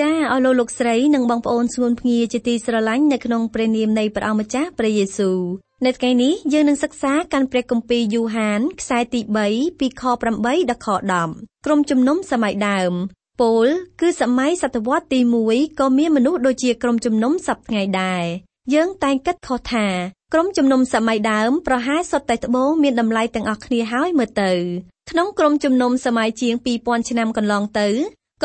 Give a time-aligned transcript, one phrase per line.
[0.00, 5.38] ចាអស់លោកលោកស្រីនិងបងប្អូនស្ងួនភ្ងាជាទីស្រឡាញ់នៅក្នុងព្រះនាមនៃព្រះអង្គម្ចាស់ព្រះយេស៊ូវ
[5.86, 9.20] នៅថ្ងៃនេះយើងនឹងសិក្សាកាន់ព្រះគម្ពីរយូហានខ្សែទី
[9.50, 10.88] 3ពីខ8ដល់ខ
[11.26, 12.92] 10ក្រុមជំនុំសម័យដើម
[13.40, 13.66] ពល
[14.00, 15.20] គឺសម័យសតវត្សទី
[15.50, 18.24] 1ក៏មានមនុស្សដូចជាក្រុមជំនុំសពថ្ងៃដែរ
[18.74, 19.86] យើងតែងគិតខុសថា
[20.32, 24.52] ក្រុមជំនុំសម័យដើមប្រហែលសុទ្ធតែត្បូងមានតម្លៃទាំងអស់គ្នាហើយមើលទៅ
[25.10, 27.88] ក្នុងក្រុមជំនុំសម័យជាង2000ឆ្នាំកន្លងទៅ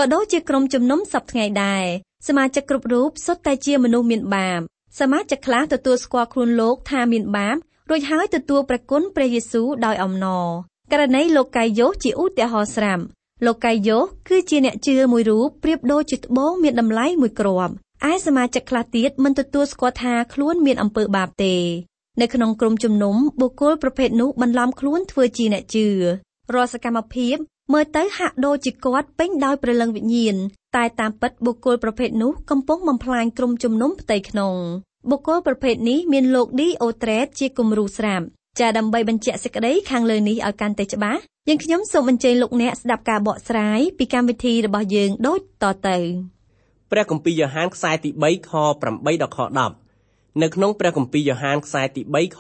[0.02, 1.86] ក៏ដូចជាក្រុមជំនុំសពថ្ងៃដែរ
[2.28, 4.60] សមាជិកគ្រប់រូបសុទ្ធតែជាមនុស្សមានបាប
[5.00, 7.56] សមាជិកខ្លះទទួលស្គាល់ខ្លួនលោកថាមានបាប
[7.90, 10.48] រួចហើយទទួលព្រះគុណព្រះយេស៊ូវដោយអំណរ
[10.92, 13.04] ករណីលោកកាយយោជាឧទាហរណ៍ស្រាប់
[13.46, 13.98] លោកកាយយោ
[14.30, 17.74] គឺជាអ្នកជឿមួយរូបប្រៀបដូចជាត្បូងមានតម្លៃមួយគ្រាប់
[18.12, 21.56] ឯសមាជិកខ្លះទៀតមិនទទួលស្គាល់ថាខ្លួនមានអំពើបាបទេ
[22.22, 25.88] នៅក្នុងក្រុមជំនុំបុគ្គលប្រភេទនោះបន្លំខ្លួនធ្វើជាអ្នកជឿ
[26.54, 27.38] រាល់សកម្មភាព
[27.74, 30.36] មើលទៅហាក់ដូចជាគាត់ពេញដោយព្រលឹងវិញ្ញាណ
[30.76, 34.54] តែតាមពិតបុគ្គលប្រភេទនោះកំពុងបំផ្លាញក្រុមជំនុំផ្ទៃក្នុង
[35.10, 38.26] បុគ្គលប្រភេទនេះមានលោកឌីអូត្រេតជាគំរូស្រាប់
[38.60, 45.98] ចាដើម្បីបញ្ជាក់សេចក្តីខាងលើនេះឲ្យកាន់តែច្បាស់យើងខ្ញុំសូមអញ្ជើញលោកអ្នកស្ដាប់ការបកស្រាយពីកម្មវិធីរបស់យើងដូចតទៅ
[46.92, 49.40] ព្រះគម្ពីរយ៉ូហានខ្សែទី3ខ8ដល់ខ
[49.90, 52.40] 10នៅក្នុងព្រះគម្ពីរយ៉ូហានខ្សែទី3ខ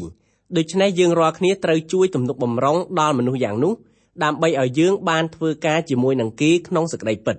[0.00, 3.74] 8ដូច្នេះយើងរាល់គ្នាត្រូវជួយទំនុកបំរុងដល់មនុស្សយ៉ាងនោះ
[4.22, 7.36] ដើម្បីឲ្យយើងបានធ្វើការជាមួយនឹងគេក្នុងសេចក្តីពិត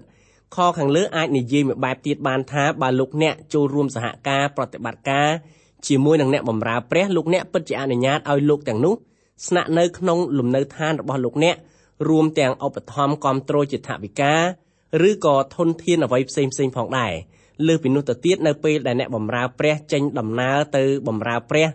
[0.55, 5.29] ខខាងលើអាចនិយាយមួយបែបទៀតបានថាបើលោកអ្នកចូលរួមសហការប្រតិបត្តិការ
[5.87, 8.95] ជាមួយនឹងអ្នកបម្រើព្រះលោកអ្នកពិតជាអនុញ្ញាតឲ្យលោកទាំងនោះ
[9.47, 11.55] ស្នាក់នៅក្នុងលំនៅឋានរបស់លោកអ្នក
[12.09, 14.35] រួមទាំងឧបត្ថម្ភគ្រប់គ្រងជាថវិកា
[15.09, 17.13] ឬក៏ធនធានអ្វីផ្សេងផ្សេងផងដែរ
[17.67, 21.67] លើសពីនោះទៅទៀតនៅពេលដែលអ្នកបម្រើព្រះចេញដំណើរទៅបម្រើព្រះ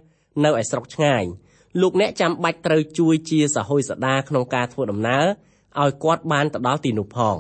[0.44, 1.24] នៅឯស្រុកឆ្ងាយ
[1.80, 5.24] លោកអ្នកចាំបាច់ត្រូវជួយជាសហយសដាក្នុងការធ្វើដំណើរ
[5.82, 7.36] ឲ្យគាត់បានទៅដល់ទីនោះផង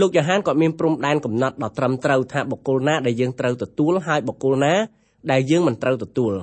[0.00, 4.74] លោកយ៉ូហានក៏មានព្រំដែនកំណត់ដ៏ត្រឹមត្រូវថាបុគ្គលណាដែលយើងត្រូវទទួលហើយបុគ្គលណា
[5.32, 6.34] ដែលយើងមិនត្រូវទទួល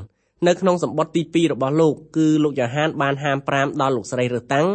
[0.47, 4.67] នៅក្នុងសម្បត្តិទី2របស់លោកគឺលោកយ៉ូហានបានហាមប្រាមដល់លោកស្រីរើតាំង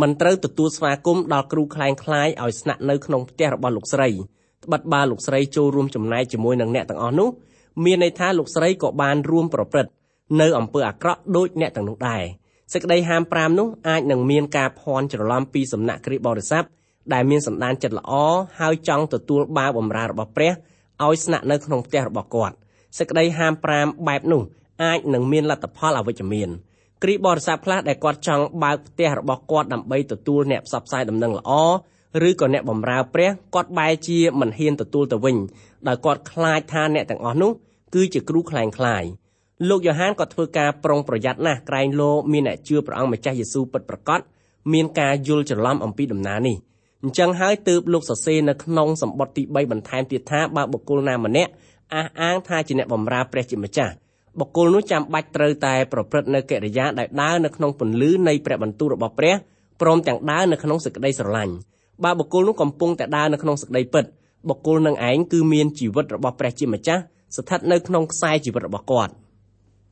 [0.00, 4.08] មិនត្រូវទទួលស្វាគមន៍ដល់គ្រូខ្លែងខ្លាយឲ្យស្នាក់នៅក្នុងផ្ទះរបស់លោកស្រី
[4.64, 7.28] ត្បិតបើលោកស្រីចូលរួមចំណែកជាមួយនឹងអ្នកទាំងអស់នោះ
[7.84, 9.90] មានន័យថាលោកស្រីក៏បានរួមប្រព្រឹត្ត
[10.40, 12.22] នៅអំពើអាក្រក់ដូចអ្នកទាំងនោះដែរ
[12.72, 16.64] សេចក្តីហាម5នោះអាចនឹងមានការភ័ន្តច្រឡំពីសំណាក់គ្រីស្ទបរិស័ទ
[17.12, 18.12] ដែលមានសន្តានចិត្តល្អ
[18.60, 20.52] ហើយចង់ទទួលបាវបម្រើរបស់ព្រះ
[21.04, 22.54] ឲ្យស្នាក់នៅក្នុងផ្ទះរបស់គាត់
[22.98, 24.42] សេចក្តីហាម5បែបនោះ
[24.84, 26.48] អាចនឹងមានលទ្ធផលអវិជ្ជមាន
[27.02, 31.52] គ្រីស្ទបរិស័ទខ្លះដែលគាត់ចង់បើកផ្ទះរបស់គាត់ដើម្បីទទួលអ្នកផ្សព្វផ្សាយដំណឹងល្អ
[32.28, 35.36] ឬក៏អ្នកបម្រើព្រះគាត់បែរជាមិនហ៊ានទទួលទៅវិញ
[35.88, 37.50] ដោយគាត់ខ្លាចថាអ្នកទាំងអស់នោះ
[37.94, 39.04] គឺជាគ្រូខ្លែងខ្លាយ
[39.68, 44.20] លោកយ៉ូហានក៏ធ្វើការប្រុងប្រយ័ត្នណាស់ក្រែងលោមានអ្នកជឿព្រះអង្គម្ចាស់យេស៊ូវពិតប្រាកដ
[44.72, 46.56] មានការយល់ច្រឡំអំពីដំណើរនេះ
[47.02, 51.50] អញ្ចឹងហើយទើបលោកសរសេរនៅក្នុងសម្បត្តិទី3បន្ថែមទៀតថាបើបុគ្គលណាម្នាក់
[51.94, 53.92] អះអាងថាជាអ្នកបម្រើព្រះជាម្ចាស់
[54.40, 59.34] បុគ្គលនោះចាំបាច់ត្រូវតែប្រព្រឹត្តនៅកិរិយាដែលដើរនៅក្នុងពន្លឺនៃព្រះបន្ទូលរបស់ព្រះ
[59.80, 61.54] ព្រមទាំងដើរនៅក្នុងសេចក្តីស្រឡាញ់
[62.04, 64.04] បើបុគ្គលនោះកំពុងតែដើរនៅក្នុងសេចក្តីពិត
[64.48, 67.02] បុគ្គលនឹងឯងគឺមានជីវិតរបស់ព្រះជាម្ចាស់
[67.36, 69.12] ស្ថិតនៅក្នុងខ្សែជីវិតរបស់គាត់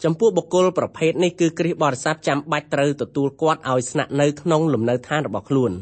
[0.04, 5.72] ចំពោះបុគ្គលប្រភេទនេះគឺគ្រិស្តបរិស័ទចាំបាច់ត្រូវទទួលគាត់ឲ្យស្នាក់នៅក្នុងលំនៅឋានរបស់ខ្លួន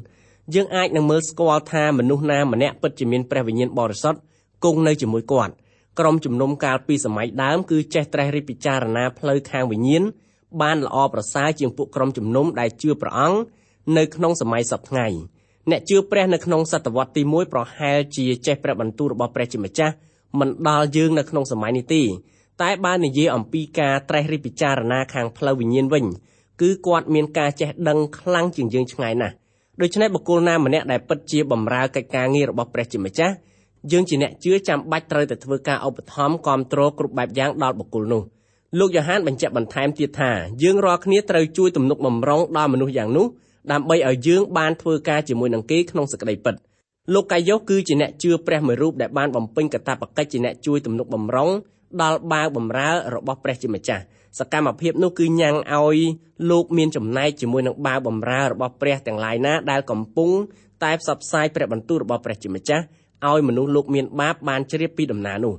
[0.54, 4.18] យើងអាចនឹងមើលស្គាល់ថាមនុស្សណាម្នាក់ពិតជាមានព្រះវិញ្ញាណបរិសុទ្ធ
[4.64, 5.52] គង់នៅជាមួយគាត់
[5.98, 10.02] ក្រុមជំនុំកាលពីសម័យដើមគឺចេះត្រេះរិះពិចារណាផ្លូវខាងវិញ្ញាណ
[10.62, 13.38] បានល្អប្រសើរជាងពួកក្រុមជំនុំដែលជឿព្រះអង្គ
[13.98, 15.06] នៅក្នុងសម័យសពថ្ងៃ
[15.70, 19.94] អ្នកជឿព្រះនៅក្នុងសតវត្សទី1ប្រហែលជាចេះព្រះបន្ទូលរបស់ព្រះជាម្ចាស់
[20.38, 22.02] មិនដល់យើងនៅក្នុងសម័យនេះទេ
[22.62, 26.04] តែបើនិយាយអំពីការត្រេះរិះពិចារណាខាងផ្លូវវិញ្ញាណវិញ
[26.60, 29.34] គឺគាត់មានការចេះដឹងខ្លាំងជាងយើងឆ្ងាយណាស់
[29.80, 33.34] ដូច្នេះបុគ្គលណាម្នាក់ដែលពិតជាបម្រើកិច្ចការងាររបស់ព្រះជាម្ចាស់
[33.92, 38.22] យើងជាអ្នកជឿចាំបាច់ត្រូវតែធ្វើការឧបត្ថម្ភគ្រប់គ្រងគ្រប់បែបយ៉ាងដល់បុគ្គលនោះ
[38.78, 40.30] លោកយ៉ូហានបញ្ជាក់បន្ថែមទៀតថា
[40.62, 43.26] យើងរាល់គ្នាត្រូវជួយទំនុកបំរុងដល់មនុស្សយ៉ាងនោះ
[43.72, 46.54] ដើម្បីឲ្យយើងបានធ្វើការជាមួយនឹងគេក្នុងសក្តិពិត
[47.14, 51.50] លោកកាយ៉ូគឺជាអ្នកជឿព្រះមួយរូបដែលបានបំពេញកាតព្វកិច្ចជាអ្នកជួយទំនុកបំរុង
[52.02, 54.02] ដល់បាវបំរើរបស់ព្រះជាម្ចាស់
[54.38, 55.98] សកម្មភាពនោះគឺញ៉ាំងឲ្យ
[56.50, 60.30] លោកមានចំណែកជាមួយនឹងបាវបំរើរបស់ព្រះទាំងឡាយណាដែលកំពុង
[60.84, 62.84] តែផ្សព្វផ្សាយព្រះបន្ទូលរបស់ព្រះជាម្ចាស់
[63.28, 65.54] ឲ្យមនុស្សលោកមានបាបបានជ្រាបពីដំណើរនោះ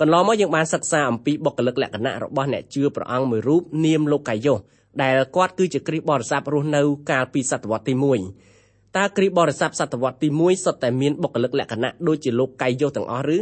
[0.00, 4.58] កន្លងមកយើងបានសិក្សាអំពីបុគ្គលិកលក្ខណៈរបស់អ្នកជឿព្រះអង្គមួយរូបនាមលោកកាយុស
[5.02, 7.94] ដែលគាត់គឺជាគ្រីស្ទបរិស័ទរស់នៅកាលពីសតវត្សទី
[8.44, 13.38] 1តើគ្រីស្ទបរិស័ទសតវត្សទី1សុទ្ធតែមានបុគ្គលិកលក្ខណៈដូចជាលោកកាយុសទាំងអស់ឬ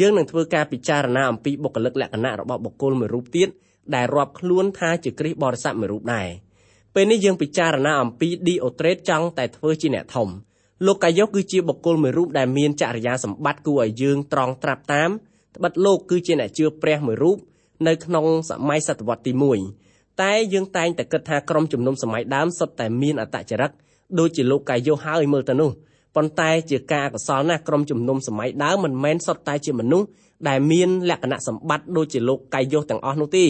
[0.00, 3.48] យើងនឹងធ្វើការពិចារណាអំពីបុគ្គលិកលក្ខណៈរបស់បុគ្គលមួយរូបទៀត
[3.94, 6.28] ដែលរាប់ខ្លួនថាជាគ្រីស្ទបរិស័ទមួយរូបដែរ
[6.94, 10.28] ពេលនេះយើងពិចារណាអំពីឌីអូត្រេតចង់តែធ្វើជាអ្នកធំ
[10.86, 15.10] លោកកាយុសគឺជាបុគ្គលមួយរូបដែលមានចរិយាសម្បត្តិគួរឲ្យយើងត្រង់ត្រាប់តាម
[15.56, 17.38] ត្បិតលោកគឺជាអ្នកជឿព្រះមួយរូប
[17.86, 19.32] នៅក្នុងសម័យសតវត្សទី
[19.76, 23.70] 1តែយើងតែងតែគិតថាក្រុមជំនុំសម័យដើមសុទ្ធតែមានអត្តចរិត
[24.18, 25.70] ដូចជាលោកកាយុសហើយមើលទៅនោះ
[26.18, 30.06] ប៉ុន្តែជាការកុសលណាស់ក្រុមជំនុំសម័យដើមមិនមែនសុទ្ធតែជាមនុស្ស
[30.48, 33.46] ដែលមានលក្ខណៈសម្បត្តិដូចជាលោកកាយុសទាំងអស់នោះទេ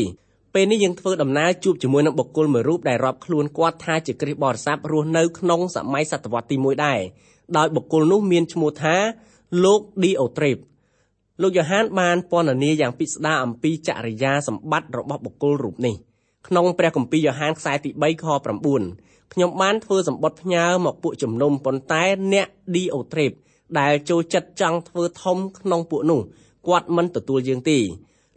[0.55, 7.01] ពេលនេះយើងធ្វើដំណើរជួបជាមួយនឹងបុគ្គលមួយរូបដែលរាប់ខ្លួនគាត់ថាជាគ្រិស្តបរិស័ទរស់នៅក្នុងសម័យសតវត្សទី1ដែរ
[7.57, 8.97] ដោយបុគ្គលនោះមានឈ្មោះថា
[9.65, 10.57] លោកឌីអូត្រេប
[11.43, 16.08] លោកយ៉ូហានបានពណ៌នាយ៉ាងពិស្ដារអំពីចរិយាសម្បត្តិរបស់បុគ្គលរូបនេះ
[16.47, 18.25] ក្នុងព្រះគម្ពីរយ៉ូហានខ្សែទី3ខ
[18.77, 23.31] 9ខ្ញុំបានធ្វើសម្បត្តិផ្ញើមកពួកជំនុំប៉ុន្តែអ្នកឌីអូត្រេប
[23.81, 26.21] ដែលចូលចិត្តចង់ធ្វើធំក្នុងពួកនោះ
[26.67, 27.79] គាត់មិនទទួលយើងទេ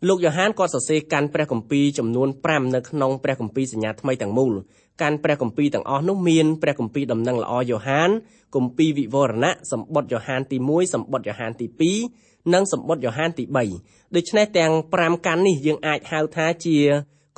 [0.08, 4.54] លោកយ៉ូហានគាត់សរសេរកាន់ព្រះគម្ពីរចំនួន5នៅក្នុងព្រះគម្ពីរសញ្ញាថ្មីទាំងមូល
[5.02, 8.10] កាន់ព្រះគម្ពីរទាំងអស់នោះមានព្រះគម្ពីរដំណឹងល្អយ៉ូហាន
[8.56, 11.68] គម្ពីរវិវរណៈសម្បត្តិយ៉ូហានទី1សម្បត្តិយ៉ូហានទី
[12.10, 13.44] 2និងសម្បត្តិយ៉ូហានទី
[13.80, 16.78] 3ដូច្នេះទាំង5កាន់នេះយើងអាចហៅថាជា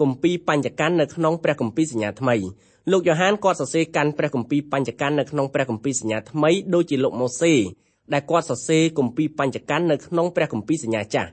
[0.01, 2.36] គម្ពីរបញ្ញកម្មនៅក្នុងព្រះគម្ពីរសញ្ញាថ្មី
[2.92, 7.54] លោកយ៉ូហានគាត់សរសេរកាន់ព្រះគម្ពីរបញ្ញកម្មនៅក្នុងព្រះគម្ពីរសញ្ញាថ្មីដូចជាលោកម៉ូសេ
[8.13, 11.30] ដែលគាត់សរសេរគម្ពីរបញ្ញកម្មនៅក្នុងព្រះគម្ពីរសញ្ញាចាស់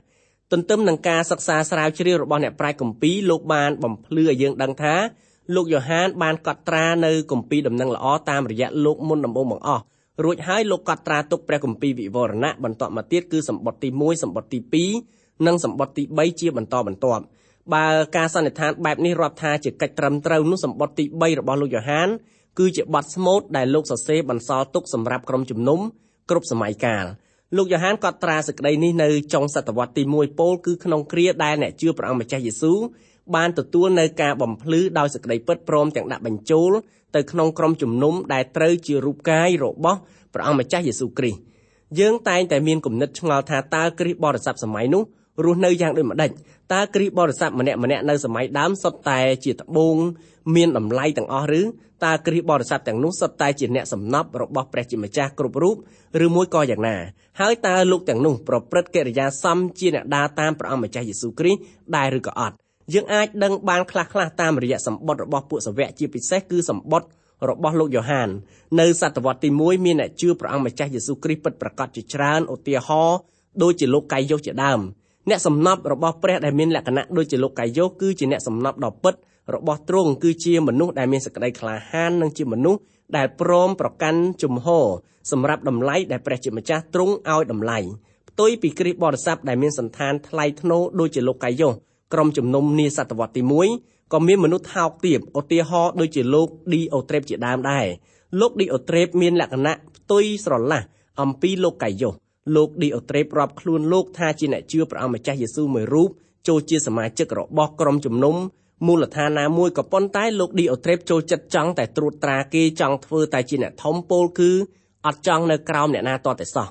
[0.51, 4.95] ទន្ទឹមនឹងការសិក្សាស្រាវជ្រាវរបស់អ្នកប្រាជ្ញគម្ពីរលោកបានបំភ្លឺឲ្យយើងដឹងថា
[5.55, 9.83] លោកយ៉ូហានបានកត់ត្រានៅគម្ពីរដំណឹងល្អតាមរយៈលោកមុនដំបូងបង្អស់
[10.23, 14.85] រួចហើយលោកកត់ត្រាទុកព្រះគម្ពីរវិវរណៈបន្តមកទៀតគឺសម្បត្តិទី1សម្បត្តិទី
[15.17, 17.23] 2និងសម្បត្តិទី3ជាបន្តបន្ទាប់
[17.73, 17.85] បើ
[18.17, 22.09] ការសន្និដ្ឋានបែបនេះរាប់ថាជាកិច្ចត្រឹមត្រូវនោះសម្បត្តិទី3របស់លោកយ៉ូហាន
[22.59, 25.79] គឺជាបទស្មូតដែលលោកសរសេរបន្សល់ទុកសម្រាប់ក្រុមជំនុំ
[26.29, 27.05] គ្រប់សម័យកាល
[27.57, 32.79] លោកយ៉ូហានកត់ត្រាសេចក្តីនេះនៅចុងសតវត្សទី1ពោលគឺក្នុងគ្រាដែលអ្នកជឿព្រះអង្គម្ចាស់យេស៊ូវ
[33.35, 36.71] បានទទួលនៅការបំភ្លឺដោយសេចក្តីពិតព្រមទាំងដាក់បញ្ចូល
[37.15, 39.99] ទៅក្នុងក្រុមជំនុំដែលត្រូវជារូបកាយរបស់
[40.33, 41.39] ព្រះអង្គម្ចាស់យេស៊ូវគ្រីស្ទ
[41.99, 45.03] យើងតែងតែមានគំនិតឆ្ងល់ថាតើគ្រីស្ទបរិស័ទសម័យនោះ
[45.45, 46.29] រស់នៅយ៉ាងដូចម្ដេច
[46.73, 49.95] តើគ្រីស្ទបរិស័ទម្នាក់ម្នាក់នៅសម័យដើមសុទ្ធតែជាត្បូង
[50.55, 51.61] មានតម្លៃទាំងអស់ឬ
[52.05, 55.75] តើគ្រីស្ទបរិស័ទទាំងនោះសុទ្ធតែជាអ្នកសំណប់របស់ព្រះជាម្ចាស់គ្រប់រូប
[56.25, 56.97] ឬមួយក៏យ៉ាងណា
[57.39, 61.59] ហើយតើលោកទាំងនោះប្រព្រឹត្តកិរិយាសមជាអ្នកដើរតាមព្រះអង្គម្ចាស់យេស៊ូវគ្រីស្ទ
[61.95, 62.55] ដែរឬក៏អត់
[62.93, 67.09] យើងអាចដឹងបានខ្លះៗតាមរយៈសម្បត្តិរបស់ពួកសាវកជាពិសេសគឺសម្បត្តិ
[67.49, 68.29] របស់លោកយ៉ូហាន
[68.79, 73.17] នៅសតវត្សទី1មានអ្នកជឿព្រះអង្គម្ចាស់យេស៊ូវគ្រីស្ទពិតប្រាកដជាច្រើនឧទាហរណ៍
[73.61, 74.79] ដូចជាលោកកាយយុសជាដើម
[75.29, 79.15] អ្នកសំណប់របស់ព្រះដែលមានលក្ខណៈដូចជាលោកកាយយុសគឺជាអ្នកសំណប់ដ៏ពិត
[79.55, 82.79] របស់ទ្រង់គឺជាមនុស្សដែលមានសេចក្តីក្លាហាននិងជាមនុស្ស
[83.17, 84.87] ដែលព្រមប្រកាន់ជំហរ
[85.31, 87.79] សម្រាប់តម្លៃដែលព្រះជាម្ចាស់ទ្រង់ឲ្យតម្លៃ
[88.29, 91.73] ផ្ទុយពីគ្រិស្តបរិស័ទដែលមានសន្តានថ្លៃថ្នូរដូចជាលោកកាយយុស
[92.13, 93.41] ក្រុមជំនុំនាសតវត្សទី
[93.77, 97.85] 1ក៏មានមនុស្សថោកទាបឧទាហរណ៍ដូចជាលោកឌីអូត្រេបជាដើមដែរ
[98.39, 100.81] លោកឌីអូត្រេបមានលក្ខណៈផ្ទុយស្រឡះ
[101.21, 102.13] អំពីលោកកាយុស
[102.55, 106.09] លោកឌីអូត្រេបរាប់ខ្លួនលោកថាជាអ្នកជឿព្រះអង្គម្ចាស់យេស៊ូវមួយរូប
[106.47, 108.35] ចូលជាសមាជិករបស់ក្រុមជំនុំ
[108.87, 114.51] មូលដ្ឋានណាមួយក៏ប៉ុន្តែលោកឌីអូត្រេបចូលចិត្តចង់តែត្រួតត្រាគេចង់ធ្វើតែជាអ្នកធំពោលគឺ
[115.07, 116.67] អត់ចង់នៅក្រោមអ្នកណាតតែសោះ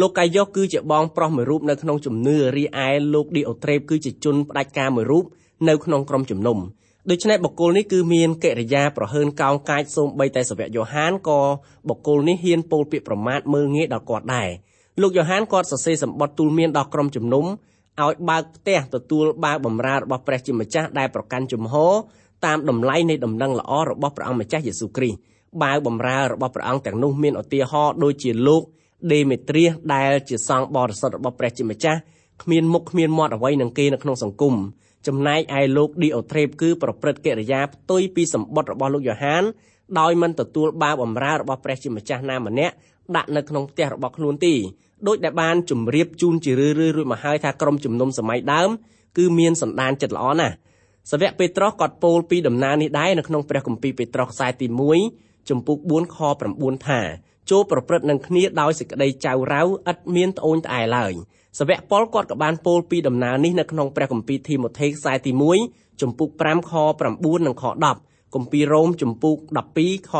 [0.00, 5.24] លោកកាយុសគឺជាបងប្រុសមួយរូបនៅក្នុងជំនឿរីឯលោកឌីអូត្រេបគឺជាជនផ្ដាច់ការមួយរូប
[5.68, 6.58] នៅក្នុងក្រុមជំនុំ
[7.10, 11.40] ដូច្នេះបុគ្គលនេះគឺមានកិរិយាប្រហើនកោងកាចសូម្បីតែសាវកយ៉ូហានក៏
[11.88, 14.50] បុគ្គលនេះហ៊ានពោលពាក្យប្រមាថមើលងាយដល់គាត់ដែរ
[15.00, 17.44] លោកយ៉ូហានគាត់សរសេរសម្បត្តិទូលមានដល់ក្រុមជំនុំ
[18.02, 21.92] ឲ្យបើកផ្ទះទទួលបាវបំរើរបស់ព្រះជាម្ចាស់ដែលប្រកាន់ជំហរ
[22.46, 25.18] តាមតម្លៃនៃដំណឹងល្អរបស់ព្រះអង្គម្ចាស់យេស៊ូវគ្រីស្ទ
[25.62, 28.62] បាវបំរើរបស់ព្រះអង្គទាំងនោះមានឧទាហរណ៍ដូចជាលោក
[29.12, 31.98] ដេមេត្រៀសដែលជាសង្ឃបរិសុទ្ធរបស់ព្រះជាម្ចាស់
[32.42, 34.54] គ្មានមុខគ្មានមាត់អ្វីនឹងគេនៅក្នុងសង្គម
[35.06, 39.42] ចំណែកឯលោកឌីអូត្រេបគឺប្រព្រឹត្តកិរិយាផ្ទុយពីសម្បត្តិរបស់លោកយ៉ូហាន
[39.98, 42.74] ដោយមិនទទួលបាវបំរើរបស់ព្រះជាម្ចាស់ណាម្នាក់
[43.16, 44.54] ដាក់នៅក្នុងផ្ទះរបស់ខ្លួនទេ
[45.06, 48.70] ដោយដែលបានជម្រាបជូនជារឿយៗរួចមកហើយថាក្រុមជំនុំសម័យដើម
[49.16, 50.54] គឺមានសន្តានចិត្តល្អណាស់
[51.10, 54.66] សាវកពេត្រុសក៏ពោលពីដំណើរនេះដែរនៅក្នុងព្រះគម្ពីរពេត្រុសខ្សែទី
[55.08, 56.18] 1ចំពុក4ខ
[56.52, 57.00] 9ថា
[57.50, 61.12] ចូលប្រព្រឹត្តនឹងគ្នាដោយសេចក្តីចៅរៅឥតមានត្អូញត្អែឡើយ
[61.58, 65.32] សាវកប៉ុលគាត់ក៏បានពោលពីដំណើរនេះនៅក្នុងព្រះគម្ពីរធីម៉ូថេខ្សែទី
[65.66, 66.72] 1ជំពូក5ខ
[67.10, 67.64] 9និងខ
[67.98, 69.36] 10គម្ពីររ៉ូមជំពូក
[69.76, 70.12] 12ខ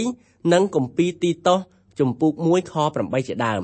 [0.00, 1.58] 13និងគម្ពីរទីតុស
[1.98, 3.62] ជំពូក1ខ8ជាដើម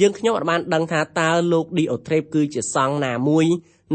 [0.00, 3.46] យើងខ្ញុំអាចបានដឹងថាតើលោកឌីអូត្រេបគឺជាសង្ឃណាមួយ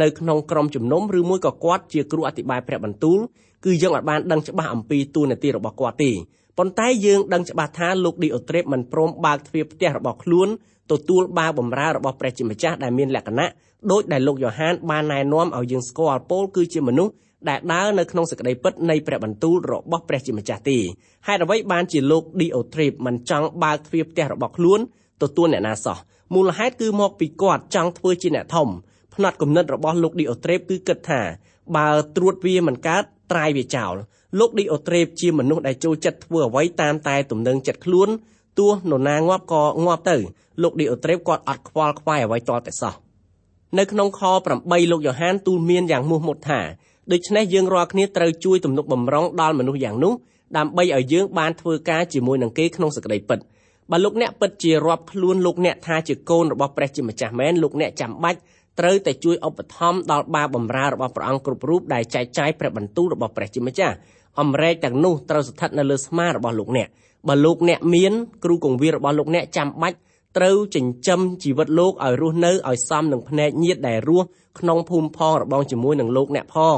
[0.01, 3.19] នៅក្នុងក្រុមជំនុំឬមួយក៏គាត់ជាគ្រូអធិប្បាយព្រះបន្ទូល
[3.65, 6.11] គឺយើងអាចបានដឹងច្បាស់អំពីតួនាទីរបស់គាត់ទេ
[6.57, 10.47] ប៉ុន្តែយើងដឹងច្បាស់ថាលោកឌីអូត្រេបមិនព្រមបើកទ្វារផ្ទះរបស់ខ្លួន
[10.91, 13.49] ទទួលបាវបម្រើរបស់ព្រះជាម្ចាស់ដែលមានលក្ខណៈ
[13.91, 17.13] ដូចដែលលោកយ៉ូហានបានណែនាំឲ្យយើងស្គាល់ពោលគឺជាមនុស្ស
[17.49, 20.77] ដែលដើរនៅក្នុងសេចក្តីពិតនៃព្រះបន្ទូលរបស់ព្រះជាម្ចាស់ទេ
[21.27, 24.79] ហេតុអ្វីបានជាលោកឌីអូត្រេបមិនចង់បើកទ្វារផ្ទះរបស់ខ្លួន
[25.21, 25.97] ទទួលអ្នកណាសោះ
[26.33, 28.67] មូលហេតុគឺមកពីគាត់ចង់ធ្វើជាអ្នកធំ
[29.13, 31.21] ផ្នែកគំនិតរបស់លោកឌីអូត្រេបគឺគិតថា
[31.75, 33.93] បើត្រួតវាមិនកើតត្រាយវាចោល
[34.39, 38.09] លោកឌីអូត្រេបជាមនុស្សដែលចូលចិត្តធ្វើអ្វីតាមតែទំនឹងចិត្តខ្លួន
[38.59, 40.17] ទោះនរណាងាប់ក៏ងាប់ទៅ
[40.61, 42.93] លោកឌីអូត្រេបគាត់អត់ខ្វល់ខ្វាយអ្វីតតែសោះ
[43.77, 44.21] នៅក្នុងខ
[44.55, 46.61] 8លោកយ៉ូហានទូលមានយ៉ាងមោះមុតថា
[47.11, 50.13] ដូច្នេះយើងរាល់គ្នាត្រូវជួយទំនុកបំរុងដល់មនុស្សយ៉ាងនោះ
[50.57, 53.39] ដើម្បីឲ្យយើងបានធ្វើការជាមួយនឹងគេក្នុងសក្តីពិត
[53.91, 58.39] បើលោកអ្នកពិតជារាប់ខ្លួនលោកអ្នកថាជាកូនរបស់ព្រះជាម្ចាស់មែនលោកអ្នកចាំបាច់
[58.79, 63.95] ត្រូវតែជួយឧបត្ថម្ភដល់បាបម្រើរបស់ព្រះអង្គគ្រប់រូបដែលចែកចាយព្រះបន្ទូលរបស់ព្រះជាម្ចាស់
[64.39, 66.87] អំរែកទាំងនោះត្រូវស្ថិតនៅលើស្មារបស់លោកអ្នក
[67.27, 68.13] បើលោកអ្នកមាន
[68.43, 69.97] គ្រូកងវារបស់លោកអ្នកចាំបាច់
[70.37, 74.25] ត្រូវចិញ្ចឹមជីវិតលោកឲ្យរស់នៅឲ្យសមនឹងភ្នែកញាតដែលរស់
[74.59, 76.77] ក្នុងភូមិផងរបងជាមួយនឹងលោកអ្នកផង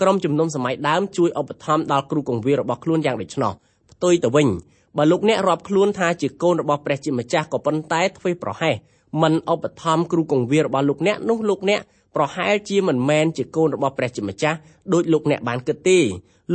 [0.00, 3.52] ក្រុមជំនុំសម័យដើមជួយឧបត្ថម្ភដល់គ្រូកងវារបស់ខ្លួនយ៉ាងដូច្នោះ
[3.90, 4.48] ផ្ទុយទៅវិញ
[4.96, 8.74] បើលោកអ្នករាប់ខ្លួនថាជាកូនរបស់ព្រះជាម្ចាស់ក៏ប៉ុន្តែធ្វេសប្រហែស
[9.22, 11.80] មិនឧបត្ថម្ភគ្រូកងវារបស់លោកអ្នកនោះលោកអ្នក
[12.16, 14.58] ប្រហែលជាមិនមែនជាកូនរបស់ព្រះជាម្ចាស់
[14.92, 15.98] ដោយលោកអ្នកបានគិតទេ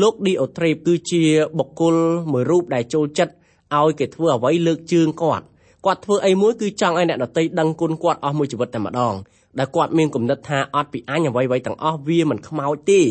[0.01, 1.23] លោកឌីអូត្រេបគឺជា
[1.57, 1.95] បុគ្គល
[2.31, 3.33] មួយរូបដែលចូលចិត្ត
[3.77, 5.45] ឲ្យគេធ្វើអ្វីលើកជើងគាត់
[5.85, 9.15] គាត់ធ្វើអីមួយគឺចង់ឲ្យអ្នកដទៃដឹងគុណគាត់អស់មួយជីវិតតែម្ដង
[9.59, 13.01] ដែលគាត់មានគំនិតថាអត់ពីអញអ្វីៗទាំងអស់វាមិនខ្មោចទេ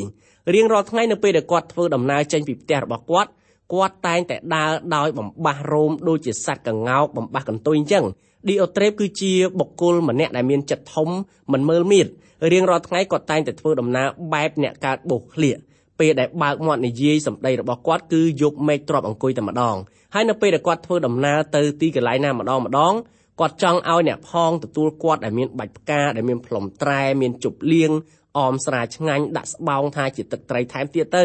[0.54, 3.30] រៀងរាល់ថ្ងៃនៅពេលដែលគាត់ធ្វើដំណើរចេញពីផ្ទះរបស់គាត់
[3.72, 8.04] គាត់តែងតែដើរដោយបំបះរោមដូចជាសត្វកងោកបំបះកន្ទុយអញ្ចឹង
[8.48, 11.08] ឌីអូត្រេបគឺជាបុគ្គលម្នាក់ដែលមានចិត្តធំ
[11.52, 12.06] មិនមើលមៀត
[12.52, 15.56] រៀងរាល់ថ្ងៃគាត់តែងតែធ្វើដំណើរបែបអ្នកកើតបោសឃ្លៀក
[16.00, 19.76] ពេលដែលបើកមាត់និយាយសម្ដីរបស់គាត់គឺយកមេឃទ្របអង្គុយតែម្ដង
[20.14, 22.94] ហើយនៅពេលដែលគាត់ធ្វើដំណើរទៅទីកន្លែងណាម្ដងម្ដង
[23.40, 27.92] គាត់ចង់ឲ្យអ្នកផងទទួលគាត់ដែលមានបាច់ផ្កាដែលមានផ្លុំត្រែមានជប់លៀង
[28.38, 31.24] អមស្រាឆ្ងាញ់ដាក់ស្បោងថាជាទឹកត្រីថែមទៀតទៅ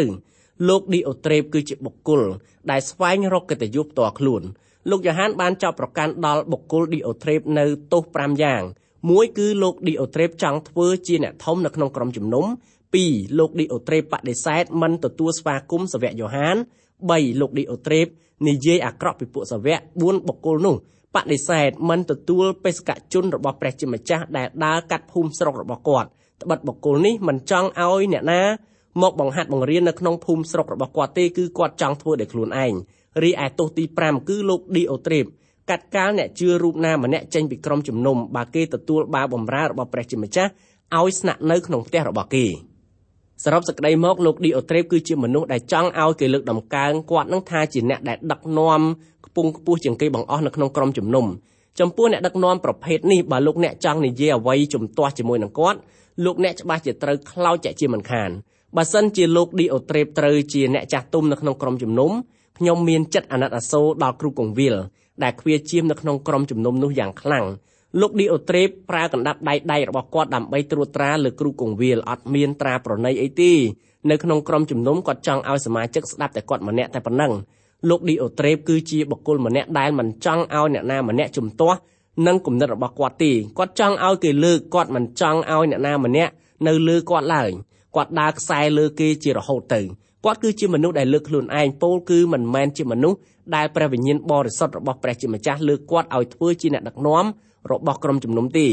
[0.68, 2.22] លោកឌីអូត្រេបគឺជាបុគ្គល
[2.72, 4.44] ដែលស្វែងរកកិត្តិយសផ្ទាល់ខ្លួន
[4.90, 8.64] លោកយ៉ូហានបានចោទប្រកាន់ដល់បុគ្គលឌីអូត្រេបនៅទោស5យ៉ាង
[9.10, 12.46] មួយគឺលោកឌីអូត្រេបចង់ធ្វើជាអ្នកធំនៅក្នុងក្រុមជំនុំ
[12.92, 16.56] 2លោកឌីអូត្រេបបដិសេធមិនទទួលស្វាគមន៍សាវកយ៉ូហាន
[16.98, 18.06] 3លោកឌីអូត្រេប
[18.48, 20.76] និយាយអាក្រក់ពីពួកសាវក4បុគ្គលនោះ
[21.16, 26.08] បដិសេធមិនទទួលបេសកជនរបស់ព្រះជាម្ចាស់ដែលដើរកាត់ភូមិស្រុករបស់គាត់
[26.42, 28.42] ត្បិតបុគ្គលនេះមិនចង់ឲ្យអ្នកណា
[29.02, 32.74] មកបង្ហាត់បង្រៀននៅក្នុងភូមិស្រុករបស់គាត់ទេគឺគាត់ចង់ធ្វើដោយខ្លួនឯង
[33.24, 35.26] រីឯទោសទី5គឺលោកឌីអូត្រេប
[35.70, 40.52] កាត់កាលអ្នកជឿរូបណាម្នាក់ចេញពីក្រុមជំនុំបើគេទទួលបាវបំរើរបស់ព្រះជាម្ចាស់
[40.98, 42.46] ឲ្យស្នាក់នៅក្នុងផ្ទះរបស់គេ
[43.44, 48.82] សរុបសេចក្តីមកលោកឌីអូត្រេបគឺជាមនុស្សដែលចង់ឲ្យគេលើកដំកើងគាត់នឹងថាជាអ្នកដែលដឹកនាំ
[49.26, 51.26] ខ្ពង់ខ្ពស់ជាងគេបង្អស់នៅក្នុងក្រុមជំនុំ
[51.80, 55.80] ចំពោះអ្នកដឹកនាំប្រភេទនេះបើលោកអ្នកចង់និយាយអ្វីជំទាស់ជាមួយនឹងគាត់
[56.26, 58.30] លោកអ្នកច្បាស់ជាត្រូវខ្លោចចាក់ជាមិនខាន
[58.77, 62.12] បើសិនជាលោកឌីអូត្រេបត្រូវជាអ្នកចាស់ទុំនៅក្នុងក្រុមជំនុំ
[62.58, 64.75] ខ្ញុំមានចិត្តអាណិតអាសូរដល់គ្រូកងវិល
[65.24, 67.46] ដែលខ្វាជាមនៅក្នុងក្រុមជំនុំនោះយ៉ាងខ្លាំង
[68.01, 73.53] លោកឌីអូត្រេបប្រើកណ្ដាប់ដៃដៃរបស់គាត់ដើម្បីត្រួតត្រាលើគ្រូកងវិលអត់មានត្រាប្រណីអីទេ
[74.10, 77.32] នៅក្នុងក្រុមជំនុំគាត់ចង់ឲ្យសមាជិកស្ដាប់តែគាត់ម្នាក់តែប៉ុណ្ណឹង
[77.89, 81.77] លោកឌីអូត្រេបគឺជាបុគ្គលម្នាក់ដែលមិនចង់ឲ្យអ្នកណាម្នាក់ជំទាស់
[82.27, 86.32] នឹងគំនិតរបស់គាត់ទេគាត់ចង់ឲ្យគេលើកគាត់មិនចង់ឲ្យអ្នកណាម្នាក់
[86.68, 87.51] នៅលើគាត់ឡើយ
[87.96, 89.82] គាត់ដើរខ្សែលើគេជារហូតទៅ
[90.26, 93.18] គាត់គឺជាមនុស្សដែលលើកខ្លួនឯងពោលគឺមិនមែនជាមនុស្ស
[93.56, 97.26] ដែលព្រះវិញ្ញាណបរិសុទ្ធរបស់ព្រះជាម្ចាស់លើកគាត់ឲ្យធ្វើជាអ្នកដឹកនាំ
[97.72, 98.68] របស់ក្រុមជំនុំទេ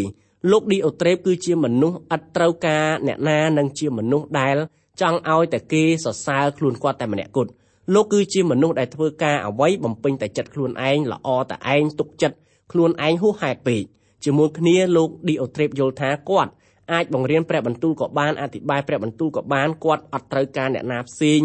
[0.50, 4.57] លោកឌីអូត្រេបគឺជាមនុស្សឥតត្រូវការអ្នកណានិងជាមនុស្សដែល
[5.00, 7.50] ចង់ឲ្យតែគេសរសើរខ្លួនគាត់តែម្នាក់គត់
[7.95, 12.37] លោកគឺជាមនុស្សដែលធ្វើការអ្វីបំពេញតែចិត្តខ្លួនឯងល្អតែឯងទុកចិត្ត
[12.73, 13.83] ខ្លួនឯងហួសហេតុពេក
[14.25, 16.50] ជាមួយគ្នាលោកឌីអូត្រេបយល់ថាគាត់
[16.92, 21.40] អាចបង្រៀនព្រះបន្ទូលក៏បានអធិប្បាយព្រះបន្ទូលក៏បានគាត់អត់ត្រូវការអ្នកណាផ្សេង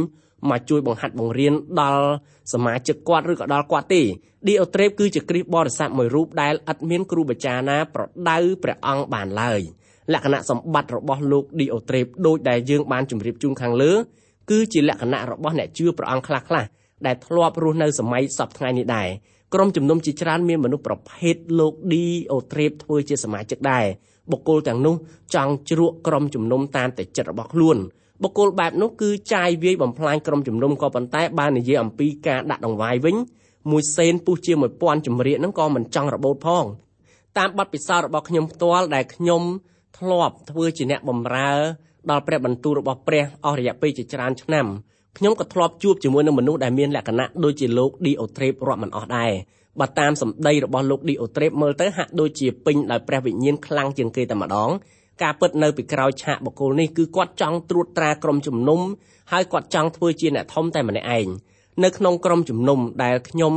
[0.49, 2.07] មកជួយបង្ហាត់បង្រៀនដល់
[2.53, 4.01] សមាជិកគាត់ឬក៏ដល់គាត់ទេ
[4.47, 9.61] ឌីអូត្រេបគឺជាគ្រីស្ទបរិស័ទមួយរូបដែលឥតមានគ្រូបាចារណាប្រដៅព្រះអង្គបានឡើយ
[10.13, 13.93] លក្ខណៈសម្បត្តិរបស់លោកឌីអូត្រេបដូចដែលយើងបានជម្រាបជូនខាងលើ
[14.49, 16.65] គឺជាលក្ខណៈរបស់អ្នកជឿព្រះអង្គខ្លះខ្លះ
[17.05, 19.09] ដែលធ្លាប់រស់នៅសម័យសពថ្ងៃនេះដែរ
[19.53, 23.85] ក្រុមជំនុំជាច្រើនមានមនុស្សប្រភេទលោកឌីអូត្រេបធ្វើជាសមាជិកដែរ
[24.31, 24.95] បុគ្គលទាំងនោះ
[25.35, 27.77] ចង់ជ្រក់ក្រុមជំនុំតាមតែចិត្តរបស់ខ្លួន
[28.23, 33.15] បុគ្គលបែបនោះគឺចាយវាយបំផ្លាញក្រុមជំនុំក៏ប៉ុន្តែបើនិយាយអំពីការដាក់ដង្វាយវិញ
[33.71, 36.65] មួយសេនពុះជា1000ចម្រៀកហ្នឹងក៏មិនចង់របូតផង
[37.37, 39.41] តាមបទពិសោធន៍របស់ខ្ញុំផ្ទាល់ដែលខ្ញុំ
[39.97, 41.51] ធ្លាប់ធ្វើជាអ្នកបម្រើ
[42.09, 44.65] ដល់ព្រះបន្ទូលរបស់ព្រះអស់រយៈពេលជាច្រើនឆ្នាំ
[45.17, 49.31] ខ្ញុំក៏ធ្លាប់ជួបជាមួយនឹងមនុស្សដែលមានលក្ខណៈដូចជាលោកឌីអូត្រេបរាប់មិនអស់ដែរ
[49.79, 54.69] បើតាមសម្ដីរបស់លោកឌីអូត្រេបមើលទៅហាក់ដូចជាពេញដោយព្រះវិញ្ញាណខ្លាំងជាងគេតែម្ដង
[55.23, 58.81] ការពិតនៅពីក្រោយឆាកបុគ្គលនេះគឺគាត់ចង់ត្រួតត្រាក្រុមជំនុំ
[59.31, 61.27] ហើយគាត់ចង់ធ្វើជាអ្នកធំតែម្នាក់ឯង
[61.83, 63.53] នៅក្នុងក្រុមជំនុំដែលខ្ញុំ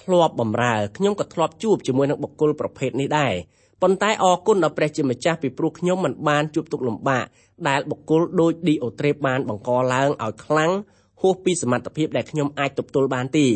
[0.00, 3.34] ធ្លាប់បម្រើខ្ញុំក៏ធ្លាប់ជួបជាមួយនឹងបុគ្គលប្រភេទនេះដែរ
[3.82, 7.24] ប៉ុន្តែអរគុណដល់ព្រះជាម្ចាស់ពីព្រោះខ្ញុំមិនបានជួបទុក្ខលំបាក
[7.68, 10.72] ដែលបុគ្គលដូចឌីអូត្រេបបានបង្កឡើងឲ្យខ្លាំង
[11.20, 13.46] ហួសពីសមត្ថភាពដែលខ្ញុំអាចទប់ទល់បានទេ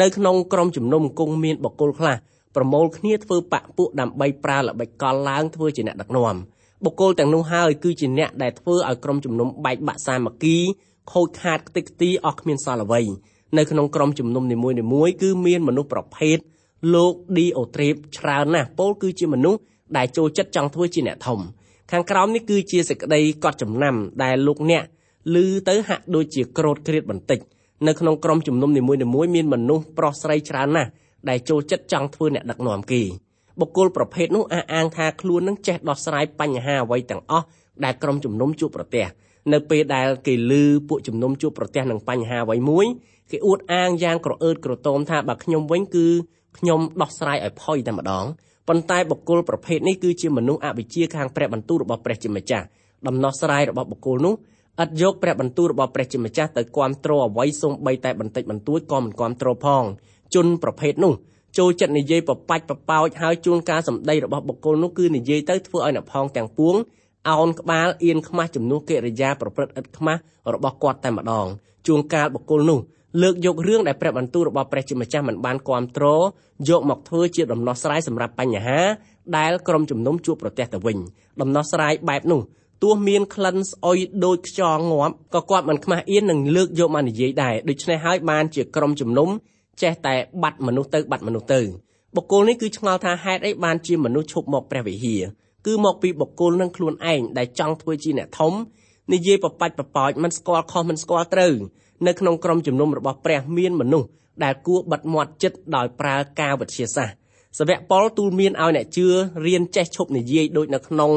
[0.00, 2.16] នៅក្នុងក្រុមជំនុំគង់មានបុគ្គលខ្លះ
[2.54, 6.36] ប្រមូលគ្នាធ្វើបាក់ពួកដើម្បីប្រើល្បិចកលឡើងធ្វើជាអ្នកដឹកនាំ
[6.84, 10.56] បុគ្គលទាំងនោះហើយគឺជាអ្នកដែលធ្វើឲ្យក្រុមជំនុំបែកបាក់សាមគ្គី
[11.12, 13.02] ខូចខាតខ្ទេចខ្ទីអស់គ្មានសល់អ្វី
[13.56, 16.38] នៅក្នុងក្រុមជំនុំនីមួយៗគឺមានមនុស្សប្រភេទ
[16.94, 19.60] លោកឌីអូត្រេបច្រើនណាស់ពលគឺជាមនុស្ស
[19.96, 21.40] ដែលចូលចិត្តចង់ធ្វើជាអ្នកធំ
[21.90, 24.84] ខាងក្រោមនេះគឺជាសេចក្តីកត់ចំណាំដែលលោកអ្នក
[25.34, 27.38] ឮទៅហាក់ដូចជាក្រោតក្រៀតបន្តិច
[27.86, 30.90] នៅក្នុងក្រុមជំនុំនីមួយៗមានមនុស្សប្រុសស្រីច្រើនណាស់
[31.28, 33.02] ដែលចូលចិត្តចង់ធ្វើអ្នកដឹកនាំគេ
[33.60, 37.46] បុគ្គលប្រភេទនោះអះអាងថាខ្លួននឹងចេះដោះស្រាយបញ្ហាអ្វីទាំងអស់
[37.84, 39.06] ដែលក្រុមជំនុំជួបប្រទះ
[39.52, 40.52] នៅពេលដែលគេឮ
[40.88, 42.86] ពួកជំនុំជួបប្រទះនឹងបញ្ហាអ្វីមួយ
[43.30, 46.06] គេអួតអាងយ៉ាងក្រអឺតក្រទមថាបើខ្ញុំវិញគឺ
[46.58, 48.24] ខ្ញុំដោះស្រាយឲ្យផុយតែម្ដង
[48.68, 52.66] ប៉ុន្តែបុគ្គលប្រភេទនេះគឺជាមនុស្សអវិជ្ជាខាងព្រះបន្ទូលរបស់ព្រះជាម្ចាស់
[53.06, 54.34] ដំណោះស្រាយរបស់បុគ្គលនោះ
[54.82, 59.84] ឥតយកព្រះបន្ទូលរបស់ព្រះជាម្ចាស់ទៅគ្រប់គ្រងអ្វីសូម្បីតែបន្តិចបន្តួចក៏មិនគ្រប់គ្រងផង
[60.34, 61.12] ជនប្រភេទនោះ
[61.58, 66.74] ចូលចិត្តនិយាយបបាច់បបោចហើយជួនកាលសម្ដីរបស់បុគ្គលនោះគឺនិយាយទៅធ្វើឲ្យអ្នកផងទាំងពួង
[67.28, 70.20] អោនក្បាលអៀនខ្មាស់ជំនួសកិរិយាប្រព្រឹត្តឥតខ្មាស់
[70.54, 71.46] របស់គាត់តែម្ដង
[71.86, 72.78] ជួនកាលបុគ្គលនោះ
[73.22, 76.22] លើកយករឿងដែលព្រះបន្ទូលរបស់ព្រះជាម្ចាស់មិនបានគ្រប់គ្រង
[76.68, 78.80] យកមកធ្វើជាដំណោះស្រាយសម្រាប់បញ្ហា
[79.36, 80.98] ដែលក្រុមជំនុំជួបប្រទះទៅវិញ
[81.40, 82.40] ដំណោះស្រាយបែបនោះ
[82.82, 89.28] ទោះមានក្លិនស្អុយដូចខ្យល់ងាប់ក៏គាត់មិនខ្មាស់អៀននឹងលើកយកមកនិយាយដែរដូច្នេះហើយបានជាក្រុមជំនុំ
[89.82, 91.60] ចេះតែបាត់មនុស្សទៅបាត់មនុស្សទៅ
[92.16, 95.22] បុគ្គលនេះគឺឆ្ងល់ថាហេតុអីបានជាមនុស្សឈប់មកព្រះវិហារ
[95.66, 98.52] គឺមកពីបុគ្គលនឹងខ្លួនឯងដែលចង់ធ្វើជាអ្នកធំ
[99.12, 101.54] និយាយបបាច់បបោចមិនស្គាល់ខុសមិនស្គាល់ត្រូវ
[102.06, 104.08] នៅក្នុងក្រុមជំនុំរបស់ព្រះមានមនុស្ស
[104.44, 107.16] ដែលគួរបិទមាត់ចិត្តដោយប្រើការវិទ្យាសាស្ត្រ
[107.58, 109.06] សាវកប៉ុលទូលមានឲ្យអ្នកជឿ
[109.46, 111.12] រៀនចេះឈប់និយាយដូចនៅក្នុង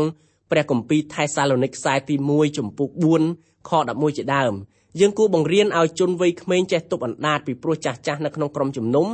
[0.52, 2.90] ព្រះគម្ពីរថេសាឡូនីកខ្សែទី1ចំពុក
[3.30, 4.54] 4ខ11ជាដើម
[5.00, 9.08] យើងគួរបង្រៀនឲ្យជនវ័យក្មេងចេះទប់អណ្ដាតពីព្រោះចាស់ចាស់នៅក្នុងក្រុមជំនុំ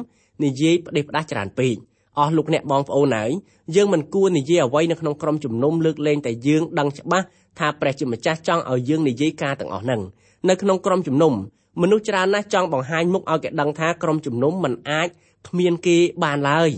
[0.44, 1.76] និយាយផ្ដេសផ្ដាស់ច្រើនពេក
[2.18, 3.32] អស់លោកអ្នកបងប្អូនហើយ
[3.76, 7.26] យើងមិនគួរនិយាយអ្វីនៅក្នុងក្រុមជំនុំលើកលែងតែយើងដឹងច្បាស់
[7.60, 10.02] ថាព្រះជាម្ចាស់ចង់ឲ្យយើងនិយាយការទាំងអស់ហ្នឹង
[10.50, 11.34] នៅក្នុងក្រុមជំនុំ
[11.82, 15.08] មនុស្សច្រើនណាស់ចង់បង្ហាញមុខឲ្យគេដឹងថាក្រុមជំនុំមិនអាច
[15.48, 16.70] គ្មានគេបានឡើយ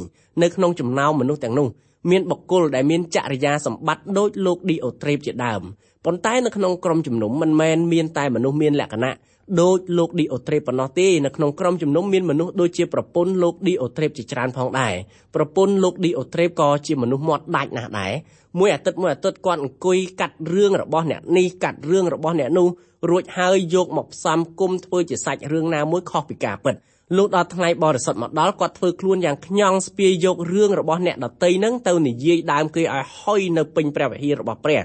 [0.42, 1.68] នៅក្នុងចំណោមមនុស្សទាំងនោះ
[2.10, 5.62] មានបុគ្គលដែលមានចរិយាសម្បត្តិដូចលោកឌីអូត្រេបជាដើម
[6.06, 9.14] ប៉ុន្តែនៅក្នុងក្រុមជំនុំមិនមែនមានតែមនុស្សមានលក្ខណៈ
[9.62, 14.94] ដូចលោកឌីអូត្រេបប៉ុណ្ណោះទេនៅក្នុងក្រុមជំនុំមានមនុស្សដូចជាប្រពន្ធលោកឌីអូត្រេបជាច្រើនផងដែរ
[15.36, 18.12] ប្រពន្ធលោកឌីអូត្រេបក៏ជាមនុស្សមាត់ដាច់ណាស់ដែរ
[18.60, 22.68] មួយអាទិត្យមួយអាទិត្យគាត់អង្គុយកាត់រឿងរបស់អ្នកនេះកាត់រឿងរបស់អ្នកនោះ
[23.10, 26.76] រួចហើយយកមកផ្សំគុំធ្វើជាសាច់រឿងណាមួយខុសពីការពិត
[27.18, 34.82] លោកដល់ថ្ងៃបរិសុទ្ធមកដល់គាត់ធ្វើខ្លួនយ៉ាងខ្ញង់ស្ពាយយករឿងរបស់អ្នកដតីនឹងទៅនិយាយដើមគេឲ្យហុយនៅពេញព្រះវិហាររបស់ព្រះ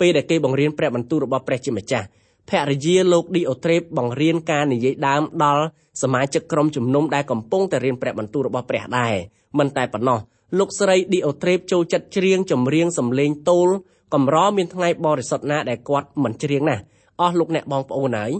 [0.00, 2.06] ពេលដែលគេបង្រៀនព្រះបន្ទូលរបស់ព្រះជាម្ចាស់
[2.48, 5.64] ភរិយាលោកឌីអូត្រេបបង្រៀនការនិយាយដើមដល់
[6.02, 9.14] សមាជិកក្រុមជំនុំដែលកំពុងតែរៀនព្រះបន្ទូលរបស់ព្រះដែរ
[9.58, 10.18] មិនតែប៉ុណ្ណោះ
[10.58, 13.68] លោកស្រីឌីអូត្រេបចូលចិត្តច្រៀងចម្រៀងសំឡេងទោល
[14.14, 16.76] កម្រមានថ្ងៃបរិសុទ្ធណាដែលគាត់មិនច្រៀងណា
[17.20, 18.32] អស់លោកអ្នកបងប្អូនហើយ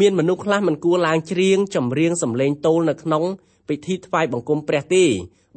[0.00, 3.22] មានមនុស្សខ្លះមិនគួរឡើងច្រៀងចម្រៀងសំឡេងទោលនៅក្នុង
[3.68, 5.04] ពិធីថ្វាយបង្គំព្រះទេ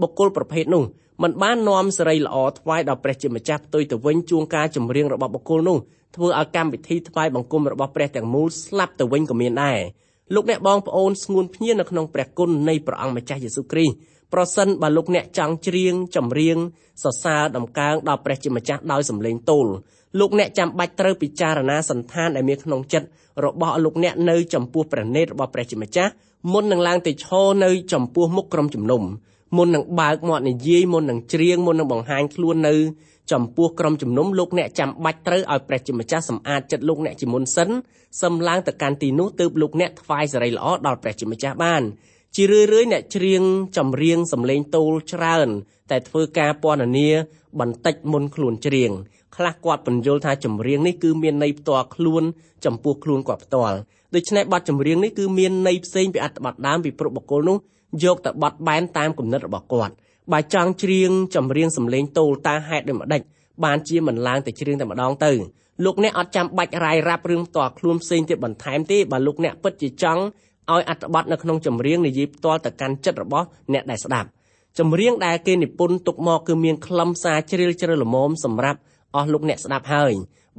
[0.01, 0.83] បុគ្គលប្រភេទនោះ
[1.23, 5.77] មិនបាននាំសេរីល្អថ្វាយដល់ព្រះជាម្ចាស់ផ្ទុយទៅវិញជួងការចម្រៀងរបស់បុគ្គលនោះ
[6.15, 9.79] ធ្វើឲ្យកម្មវិធីថ្វាយបង្គំរបស់ព្រះទាំងមូលស្លាប់ទៅវិញក៏មានដែរ
[10.35, 13.95] លោកអ្នកបងប្អូនស្ងួនភ្ញៀនៅក្នុងព្រះគុណនៃព្រះអង្គម្ចាស់យេស៊ូវគ្រីស្ទ
[14.33, 16.57] ប្រសិនបើលោកអ្នកចង់ច្រៀងចម្រៀង
[17.03, 19.67] សរសើរដំកើងដល់ព្រះជាម្ចាស់ដោយសម្លេងទោល
[20.19, 23.07] លោកអ្នកចាំបាច់ត្រូវពិចារណាសន្តានដែលមានក្នុងចិត្ត
[23.45, 26.11] របស់លោកអ្នកនៅចំពោះព្រះនេតរបស់ព្រះជាម្ចាស់
[26.53, 29.03] មុននឹងឡើងទៅឈរនៅចំពោះមុខក្រុមជំនុំ
[29.57, 32.75] មុននឹងបើកមាត់និយាយមុននឹងច្រៀងមុននឹងបង្ហាញខ្លួននៅ
[33.31, 37.69] ចំពោះក្រុមជំនុំលោកអ្នកចាំបាច់ត្រូវឲ្យព្រះជាម្ចាស់សម្អាតចិត្តលោកអ្នកជាមុនសិន
[38.21, 41.83] សឹមឡើងទៅកាន់ទីនោះទើបលោកអ្នកថ្វាយសេរីល្អដល់ព្រះជាម្ចាស់បាន
[42.35, 43.43] ជារឿយៗអ្នកច្រៀង
[43.77, 45.49] ចម្រៀងសំឡេងទោលច្រើន
[45.91, 47.09] តែធ្វើការពណ៌នា
[47.59, 48.91] បន្តិចមុនខ្លួនច្រៀង
[49.39, 52.23] ខ្លះគាត់បញ្យល់ថាចម្រៀងនេះគឺមានន័យផ្ទាល់ខ្លួន
[52.65, 53.77] ចំពោះខ្លួនគាត់ផ្ទាល់
[54.15, 57.57] ដូច្នេះបទចម្រៀងនេះគឺមានន័យផ្សេងពីអត្ថបទដើមពីព្រោះបុគ្គលនោះ
[58.03, 59.93] យកទៅបត់បែនតាមគំនិតរបស់គាត់
[60.31, 63.21] បើចង់ច្រៀងចម្រៀងសំឡេងតូលតាហេតុដូចម្ដេច
[63.63, 65.31] បានជាមិនឡើងទៅច្រៀងតែម្ដងទៅ
[65.85, 70.21] លោកអ្នកអត់ចាំបាច់រាយរាប់រឿងផ្ទាល់ខ្លួនផ្សេងទៀតបន្ថែមទេបើលោកអ្នកពិតជាចង់
[70.71, 74.29] ឲ្យអត្ថបទនៅក្នុងចម្រៀងនិយាយផ្ទាល់ទៅកាន់ចិត្តរបស់អ្នកដែលស្ដាប់
[74.79, 78.79] ចម្រៀងដែលគេនិពន្ធទុកមកគឺមានខ្លឹមសារជ្រាលជ្រៅល្មមសម្រាប់
[79.15, 80.13] អស់លោកអ្នកស្ដាប់ហើយ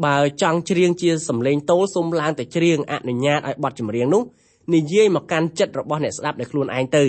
[0.04, 4.22] បើចង់ច្រៀងជាសំឡេងតូលសូមឡើងទៅច្រៀងអនុញ្ញាតឲ្យបទចម្រៀងនោះ
[4.74, 7.04] និយាយមកកាន់ចិត្តរបស់អ្នកស្ដាប់ដោយខ្លួនឯងទៅ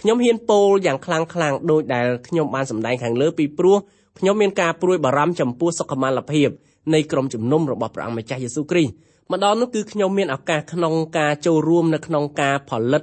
[0.00, 3.76] ខ្ញុំហ៊ានពោលយ៉ាងខ្លាំងខ្លាំងដោយដែលខ្ញុំបានសម្ដែងខាងលើពីព្រោះ
[4.18, 6.48] ខ្ញុំមានការព្រួយបារម្ភចំពោះសុខុមាលភាព
[6.94, 13.02] នៃក្រុមជំនុំរបស់ព្រះអង្គម្ចាស់យេស៊ូវគ្រីស្ទម្ដងនោះគឺខ្ញុំមានឱកាសក្នុងការចូលរួមនៅក្នុងការផលិត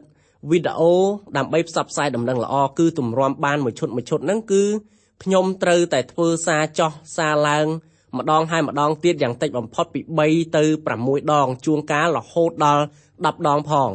[0.49, 0.93] វីដេអូ
[1.37, 4.63] ដើម្បីផ្សព្វផ្សាយដំណឹងល្អគឺទម្រាំបានមួយឈុតមួយឈុតហ្នឹងគឺ
[5.23, 7.67] ខ្ញុំត្រូវតែធ្វើសារចោះសារឡើង
[8.17, 10.63] ម្ដងហើយម្ដងទៀតយ៉ាងតិចបំផុតពី3ទៅ
[10.97, 13.89] 6ដង ជួនកាលរហូតដល់10ដងផង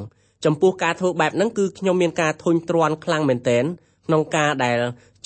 [0.45, 3.65] ចំពោះការធ្វើបែបហ្នឹងគឺខ្ញុំមានការធុញទ្រាន់ខ្លាំងមែនទែន
[4.07, 4.79] ក្នុងការដែល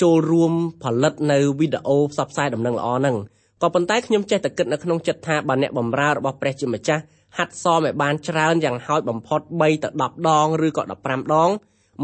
[0.02, 3.16] ចូលរួមផលិតនៅវីដេអូផ្សព្វផ្សាយដំណឹងល្អហ្នឹង
[3.62, 7.02] ក៏ប៉ុន្តែខ្ញុំចេះតែគិតនៅក្នុងចិត្តថាបើអ្នកបម្រើរបស់ព្រះជាម្ចាស់
[7.36, 11.50] ហាត់សមឲ្យបានច្រើនយ៉ាងហោចបំផុត3ទៅ10ដងឬក៏15ដង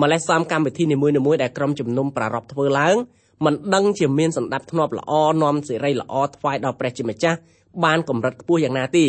[0.01, 2.97] ម្លេះសំកម្មវិធីនីមួយៗដែលក្រុមជំនុំប្រារព្ធធ្វើឡើង
[3.45, 7.39] មិនដឹងជាមានសម្ដាប់ធ្នាប់ល្អនាំសេរីល្អថ្វាយដល់ព្រះជាម្ចាស់
[7.85, 9.07] បានកម្រិតខ្ពស់យ៉ាងណាទេ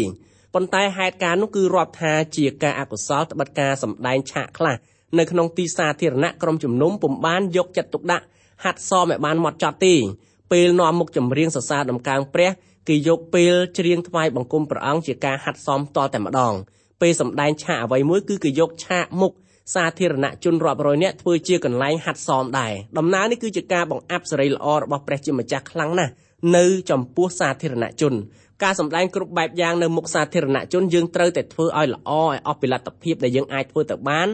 [0.53, 4.75] ប៉ុន្តែហេតុការណ៍នោះគឺរាប់ថាជាការអកុសលត្បិតការសម្ដែងឆាកខ្លះ
[5.17, 8.25] នៅក្នុងទីសាធារណៈក្រុមជំនុំពុំបានយកចិត្តទុកដាក់
[8.63, 9.95] ហាត់សមឲ្យបានម៉ត់ចត់ទេ
[10.51, 12.51] ពេលនាំមុខចម្រៀងសរសើរដំកើងព្រះ
[12.87, 16.53] គេយកពេលច្រៀងថ្វាយបង្គំព្រះអង្គជាការហាត់សមតតែម្ដង
[17.01, 19.31] ពេលសម្ដែងឆាកអ្វីមួយគឺគេយកឆាកមុខ
[19.73, 26.11] សាធារណជនរាប់រយនាក់ធ្វើជាកន្លែងហាត់សមដែរដំណើរនេះគឺជាការបង្អាប់សេរីល្អរបស់ព្រះជាម្ចាស់ខ្លាំងណាស់
[26.55, 28.13] នៅចំពោះសាធារណជន
[28.63, 34.27] ការសម្ដែងគ្រប់បែបយ៉ាងនៅមុខសាធារណជនយើងត្រូវតែធ្វើឲ្យល្អឲ្យអស់ពីលទ្ធភាពដែលយើងអាចធ្វើទៅបាន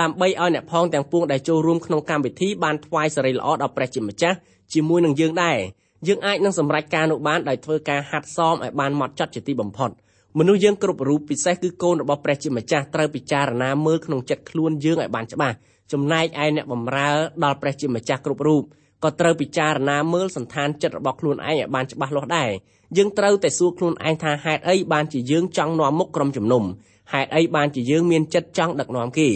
[0.00, 4.36] ដើម្បីឲ្យអ្នកផងទាំងពួងដែលចូលរួមក្នុងកម្មវិធីបានថ្វាយសេរីល្អដល់ព្រះជាម្ចាស់
[4.72, 5.58] ជាមួយនឹងយើងដែរ
[6.08, 9.90] យើងអាចនឹងសម្រេចការនោះបានដោយធ្វើការហាត់សមឲ្យបានម៉ត់ចត់ជាទីបំផុត
[10.38, 15.56] មនុស្សយើងគ្រប់រូបពិសេសគឺកូនរបស់ព្រះជាម្ចាស់ត្រូវពិចារណាមើលក្នុងចិត្តខ្លួនយើងឲ្យបានច្បាស់
[15.92, 17.10] ចំណែកឯអ្នកបម្រើ
[17.44, 18.62] ដល់ព្រះជាម្ចាស់គ្រប់រូប
[19.04, 22.50] ក៏ត្រូវពិចារណាមើលសន្តានចិត្តរបស់ខ្លួនឯងឲ្យបានច្បាស់លាស់ដែរ
[22.96, 26.64] យើងត្រូវតែសួរខ្លួនឯងថាហេតុអីបានជាយើងចង់នាំមុខក្រុមជំនុំ
[27.12, 29.28] ហេតុអីបានជាយើងមានចិត្តចង់ដឹកនាំគេ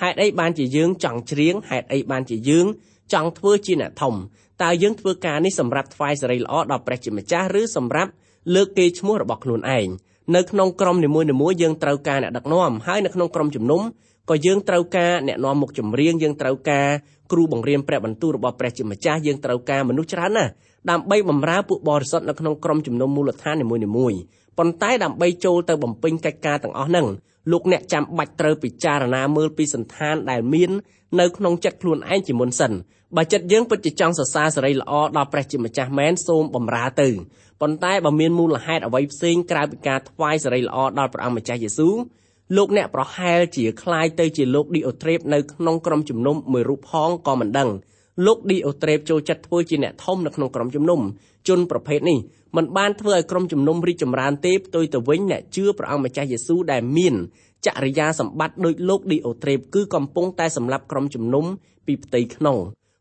[0.00, 2.66] ហេតុអីបានជាយើងចង់ច្រៀងហេតុអីបានជាយើង
[3.12, 4.14] ចង់ធ្វើជាអ្នកធំ
[4.62, 8.10] តើយើងធ្វើការនេះសម្រាប់ថ្វាយសេរីល្អដល់ព្រះជាម្ចាស់ឬសម្រាប់
[8.54, 9.88] លើកគេឈ្មោះរបស់ខ្លួនឯង
[10.36, 13.82] នៅក្នុងក្រុមនីមួយៗយើងត្រូវការអ្នកដឹកនាំហើយនៅក្នុងក្រុមជំនុំ
[14.30, 16.88] ក៏យើងត្រូវការអ្នកនាំមុខចម្រៀងយើងត្រូវការ
[17.32, 20.50] គ្រូបង្រៀនព្រះបន្ទូលរបស់ព្រះជាម្ចាស់យើងត្រូវការមនុស្សច្រើនណាស់
[20.90, 24.18] ដើម្បីបម្រើពួកបរិសុទ្ធនៅក្នុងក្រុមជំនុំមូលដ្ឋាននីមួយៗ
[24.58, 27.06] ប៉ុន្តែដើម្បីចូលទៅបំពេញកិច្ចការទាំងអស់ហ្នឹង
[27.51, 30.71] លោកអ្នកចាំបាច់ត្រូវពិចារណាមើលពីសន្តានដែលមាន
[31.19, 32.71] នៅក្នុងចិត្តខ្លួនឯងជាមុនសិន
[33.15, 37.09] បើចិត្តយើងពិតជាចង់សរសើរសេរីល្អដល់ព្រះជាម្ចាស់មែនសូមបំរើទៅ
[37.61, 41.95] ប៉ុន្តែបើមានមូលហេតុអ្វីផ្សេងក្រៅពីការថ្វាយសេរីល្អដល់ព្រះអង្គម្ចាស់យេស៊ូវ
[42.55, 47.69] លោកអ្នកប្រហែលជាคล้ายទៅជាលោកឌីអូត្រេបនៅក្នុងក្រុមជំនុំមួយរូបផងក៏មិនដឹង
[48.26, 51.00] លោកឌីអូត្រេបចូលចិត្តធ្វើជាអ្នកធំនៅក្នុងក្រុមជំនុំ
[51.48, 52.18] ជនប្រភេទនេះ
[52.56, 57.14] มันបានធ្វើឲ្យក្រុមជំនុំរីកចម្រើនទេផ្ទុយទៅវិញអ្នកជឿព្រះអង្គម្ចាស់យេស៊ូវដែលមាន
[57.66, 61.44] ចរិយាសម្បត្តិដូចលោកឌីអូត្រេបគឺកំពុងតែសម្លាប់ក្រុមជំនុំ
[61.86, 62.56] ពីផ្ទៃក្នុង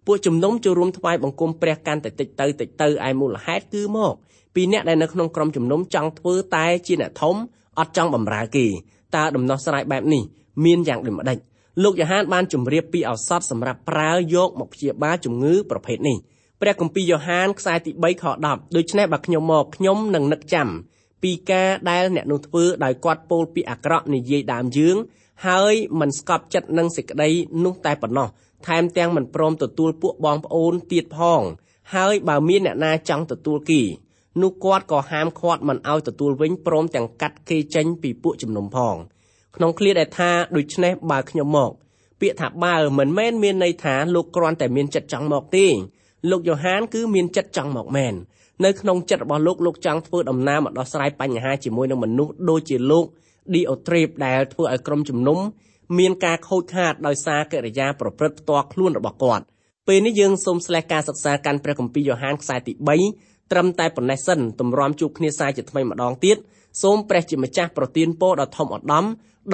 [0.06, 4.14] ពួកជំនុំចូលរួមថ្វាយបង្គំព្រះកាន់តែតិចទៅតិចទៅឯមូលហេតុគឺមក
[4.56, 7.36] ពីអ្នកដែលនៅក្នុងក្រុមជំនុំចង់ធ្វើតែជាអ្នកធំ
[7.80, 8.66] អត់ចង់បំរើគេ
[9.16, 10.24] តើដំណោះស្រាយបែបនេះ
[10.66, 11.38] មានយ៉ាងដូចម្ដេច
[11.84, 16.18] លោកយ៉ូហានបានជម្រាបពីឱសថសម្រាប់ប្រើយកមកព្យាបាលជំងឺប្រភេទនេះ
[16.62, 20.70] ព្រះគម្ពីរយ៉ូហានខ្សែទី3ខ10ដូច្នេះបើខ្ញុំមកខ្ញុំនឹងនឹកចាំ
[21.24, 24.96] ពីការដែលអ្នកនោះធ្វើដោយគាត់ពោលពីអាក្រក់និយាយដើមយើង
[25.48, 27.30] ហើយមិនស្កប់ចិត្តនឹងសេចក្តី
[27.66, 28.28] នោះតែប៉ុណ្ណោះ
[28.68, 31.42] ថែមទាំងមិនព្រមទទួលពួកបងប្អូនទៀតផង
[31.96, 33.82] ហើយបើមានអ្នកណាចង់ទទួលគី
[34.42, 38.96] នោះគាត់ក៏ហាមឃាត់មិនឲ្យទទួលវិញព្រមទាំងកាត់គេចេញពីពួកជំនុំផង
[39.60, 41.72] ក្នុងឃ្លាដែលថាដូច្នេះបើខ្ញុំមក
[42.22, 45.68] ពាក្យថាបើមិនមែនមានន័យថាលោកគ្រាន់តែមានចិត្តចង់មកទេ
[46.30, 48.14] លោកយ៉ូហានគឺមានចិត្តចង់មកមែន
[48.66, 53.06] នៅក្នុងចិត្តរបស់លោកលោកចង់ធ្វើដំណើរមកដោះស្រាយបញ្ហាជាមួយនឹងមនុស្សដូចជាលោក
[53.54, 55.40] ឌីអូត្រេបដែលធ្វើឲ្យក្រុមជំនុំ
[56.00, 59.44] មានការខូចខាតដោយសារកិរិយាប្រព្រឹត្តផ្ទាល់ខ្លួនរបស់គាត់
[59.88, 62.74] ពេលនេះយើងសូមស្លេះការសិក្សាកាន់ព្រះគម្ពីរយ៉ូហានខ្សែទី
[63.14, 66.38] 3ត្រឹមតែប៉ុណ្ណេះសិនទម្រាំជួបគ្នាសាជាថ្មីម្ដងទៀត
[66.82, 69.06] សូមព្រះជាម្ចាស់ប្រទានពរដល់ធំឧត្តម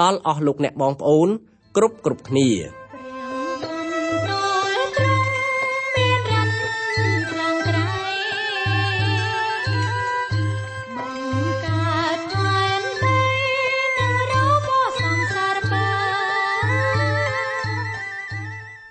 [0.02, 1.30] ដល់អស់លោកអ្នកបងប្អូន
[1.78, 2.50] គ្រប់គ្រប់គ្នា